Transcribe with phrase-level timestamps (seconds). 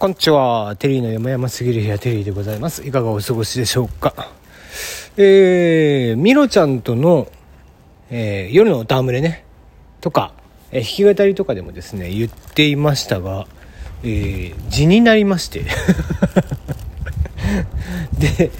[0.00, 0.76] こんにちは。
[0.78, 2.88] テリーの山々すぎる部屋テリーでございます。
[2.88, 4.32] いかがお過ごしでしょうか？
[5.18, 7.30] えー、ミロちゃんとの、
[8.08, 9.44] えー、夜の戯れね、
[10.00, 10.32] とか、
[10.70, 13.46] えー、弾き語りとかでもですね、言っていましたが、
[14.02, 15.66] えー、字になりまして。
[18.18, 18.50] で、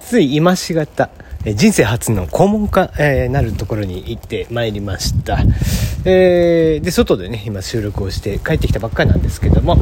[0.00, 1.08] つい今しがた、
[1.46, 5.38] 人生初の肛門家、えー、なるところに行ってまいりました。
[6.04, 9.78] えー、で、外でね、今収録をして帰ってきたばっかりなんですけども、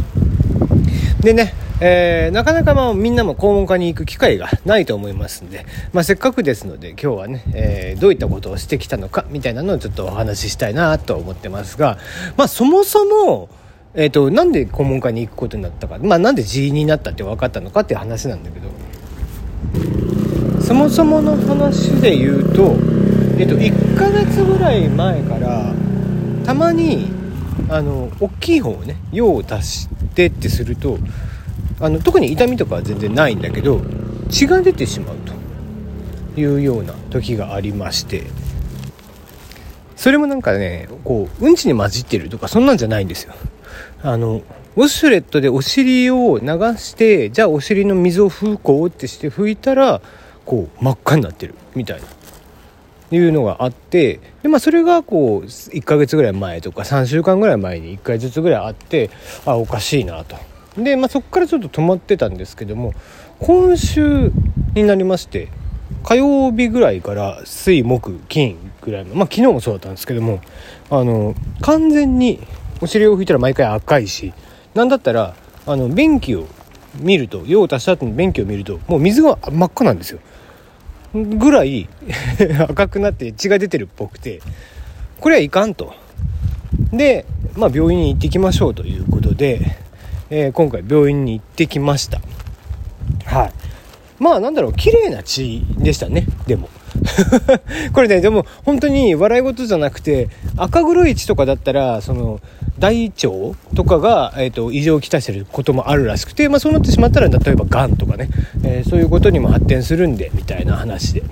[1.21, 11.99] でね、えー、なかなかまあみんなも肛門科に行く機会がないと思いますんで、まあ、せっかくですので今日はね、えー、どういったことをしてきたのかみたいなのをちょっとお話ししたいなと思ってますが、
[12.37, 13.49] まあ、そもそも、
[13.95, 18.69] えーと、なんで肛門科に行くことになったか、まあ、なんで G になったって分かったのかっていう話なんだけど
[20.63, 22.77] そもそもの話で言うと,、
[23.39, 25.73] えーと、1ヶ月ぐらい前から
[26.45, 27.11] たまに
[27.69, 30.99] あの大きい方をね用を足してってすると
[31.81, 33.81] あの特に痛みとかは全然ないんだけど
[34.31, 35.17] 血が出てしまう
[36.35, 38.25] というような時がありまして
[39.97, 43.35] それもなんかねこううんちに混じってるとかそんなんじゃないんですよ。
[44.03, 44.43] あの
[44.77, 46.47] ウォシュレットでお尻を流
[46.77, 50.01] してじゃあお尻の水を拭こうってして拭いたら
[50.47, 52.07] こう真っ赤になってるみたいな。
[53.11, 59.11] いうのがあってで、まあ、それがこう1ヶ月ぐらい前とか3週間ぐらい前に1回ずつぐらいあって
[59.47, 60.37] あおかしいなと。
[60.77, 62.95] で、まあ、そこからちょっと止まってたんですけども
[63.41, 64.31] 今週
[64.75, 65.49] になりまして
[66.05, 70.41] 火曜日ぐらいから水木金ぐらいのまあ昨日もそうだったんですけども
[70.91, 72.41] あの完全に
[72.81, 74.33] お尻を拭いたら毎回赤いし
[74.75, 75.35] 何だったら
[75.67, 76.47] あの便器を
[76.97, 80.21] 見ると用を足した後に便器を見るともう水が真っ赤なんですよ。
[81.15, 81.89] ぐらい
[82.69, 84.41] 赤くなって血が出てるっぽくて
[85.21, 85.95] これはいかんと。
[86.93, 87.25] で、
[87.57, 89.77] まあ、病院に行ってきましょうということで、
[90.31, 92.21] えー、今回病院に行ってきました。
[93.25, 93.53] はい。
[94.19, 96.69] まあなんだろう綺麗な血でしたねでも。
[97.93, 102.41] これねでも本当に笑い事じゃなくて赤黒い血とかだったらその
[102.79, 103.29] 大腸
[103.75, 108.29] とかが、えーと、異常をきたしてることもあるらしくて、まあ、そうなってしまったら例えばがんとかね、
[108.65, 111.23] えー、そういうことにも発展するんでみたいな話で。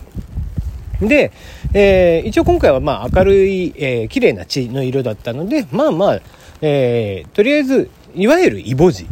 [1.00, 1.30] で、
[1.74, 6.20] えー、一応今回はまあ明るい、えー、綺麗な血の色だったのでまあまあ、
[6.62, 9.06] えー、とりあえずいわゆるイボ痔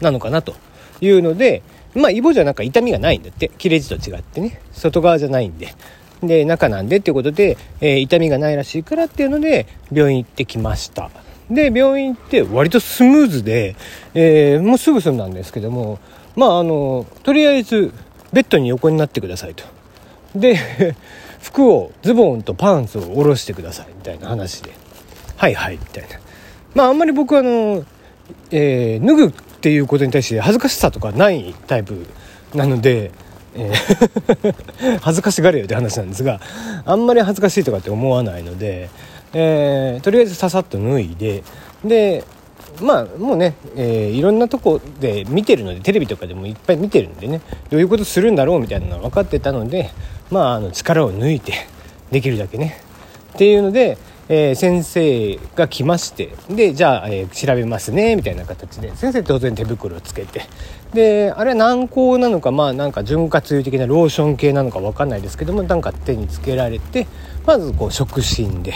[0.00, 0.54] なのかなと
[1.00, 1.62] いうので
[1.98, 3.50] まあイボ痔はなんか痛みがないんだって。
[3.58, 4.60] 切れ字と違ってね。
[4.72, 5.74] 外側じゃないんで。
[6.22, 11.10] で中なんでっていうことで、えー、痛みがないらしいからっていうので病院行ってきました。
[11.50, 13.76] で病院行って割とスムーズで、
[14.14, 15.98] えー、もうすぐ済んだんですけども
[16.36, 17.92] まああのとりあえず
[18.32, 19.64] ベッドに横になってくださいと。
[20.34, 20.56] で
[21.40, 24.70] 服をズボンとパンツを下ろしてくださいみたいな話で。
[25.36, 26.08] はいはいみたいな。
[26.74, 27.84] まああんまり僕はあの、
[28.50, 32.06] えー、脱ぐっていうことに対して恥ずかしさとかないタイプ
[32.54, 33.10] なので
[33.54, 33.72] え
[35.02, 36.40] 恥ずかしがれよって話なんですが
[36.84, 38.88] あんまり恥ずかしいとかって思わないので
[39.34, 41.42] えー、とりあえずささっと脱いで
[41.84, 42.24] で
[42.80, 47.40] まあもうね、えー、いろんなとこで見てるのでテレビとかでもいっぱい見てるんでね
[47.70, 49.90] どういうことするんだろうみたいなのが分かってたので
[50.30, 51.52] まああの力を抜いて
[52.10, 52.80] できるだけね
[53.34, 60.42] っていうので、えー、先生が来ましてでじゃあ、えー、調べますねみたいな形で先生当然手袋をつけて
[60.92, 67.06] であれは軟膏なのかまあなんか潤滑油的なローション系なのか分かんないですけどもなんか手につけられて
[67.46, 68.74] まずこう触診で。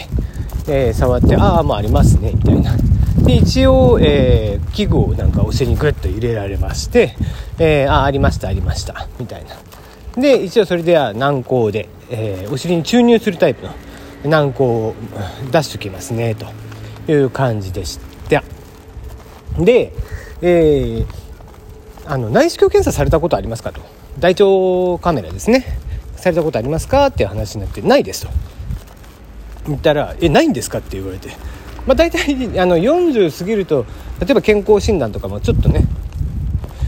[0.69, 2.77] えー、触ってああまあありますねみたいな
[3.25, 7.17] で一応、えー、器具をなんかお尻にグッと入れられまして、
[7.59, 9.57] えー、ああありましたありましたみたいな
[10.21, 13.73] で一応それでは軟膏で、えー、お尻に注入するタイプの
[14.25, 14.95] 軟膏を
[15.51, 18.13] 出しておきますねという感じでした
[19.59, 19.93] で、
[20.41, 21.07] えー、
[22.07, 23.81] あの内視鏡検査されたことありますかと
[24.19, 25.79] 大腸カメラですね
[26.17, 28.33] されたことありますかっていう話になってないですと
[29.67, 31.31] 言ったら「えないんですか?」って言われて、
[31.87, 33.85] まあ、大体あの40過ぎると
[34.21, 35.85] 例えば健康診断とかもちょっとね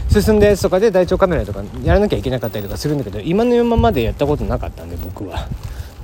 [0.09, 5.47] 進んだやつとかで大腸カメラとかやらなきゃいけなかったりとかするんだけど今のままでやったことなかったんで僕は。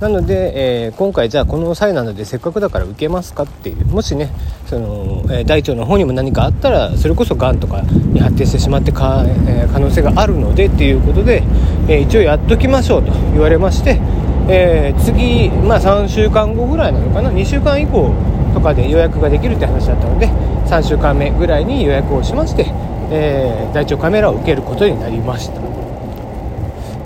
[0.02, 3.86] なので、えー、今回じゃあこの際なのでせっかくだから受けますかっていう。
[3.86, 4.30] もしね
[4.66, 11.44] その、えー、大腸の方にも何かあったらそれこそがんとかに発展してしまってか、えー、可能性があるのでっていうことで、
[11.88, 14.00] え一応やっときましょうと言われまして
[14.48, 18.12] え、次、まあ、3週間後ぐらいなのかな？2週間以降
[18.54, 20.26] とかで予約ができるって話だったので
[20.66, 22.66] 3週間目ぐらいに予約をしまして、
[23.12, 25.71] えー、大腸カメラを受けることになりました。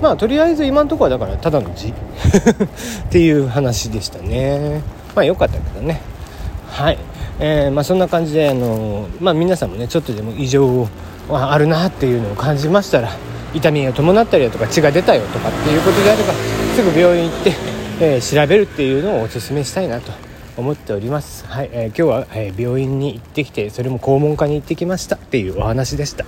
[0.01, 1.89] まあとりあえず今のところはだからただの字。
[1.93, 1.93] っ
[3.11, 4.83] ていう話でしたね。
[5.15, 6.01] まあ良かったけどね。
[6.69, 6.99] はい。
[7.39, 10.89] えー、まあ、そんな感じで、あのまあ、皆さんもねちょっとでも異常
[11.29, 13.11] あるなっていうのを感じましたら
[13.53, 16.33] 痛みが伴ったりだとか血が出たよとかっていうことであれば
[16.75, 17.53] すぐ病院行って、
[18.01, 20.25] えー、調べるっていうのをお勧めしたいなと。
[20.56, 26.25] 思っております、はいえー、今日は、え病院に行ってきてそれも肛門科に行ってきましたっていうお話でした。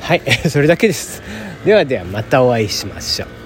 [0.00, 1.22] はいそれだけです。
[1.64, 3.41] ではではまたお会いしましょう。